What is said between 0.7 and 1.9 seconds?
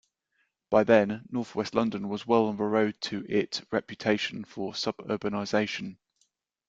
By then North-West